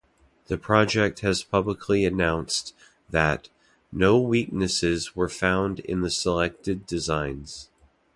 [0.47, 2.73] The project has publicly announced
[3.11, 3.49] that
[3.91, 7.69] "no weaknesses were found in the selected designs".